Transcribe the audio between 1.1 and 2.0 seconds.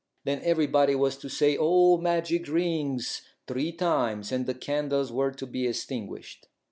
to say, "O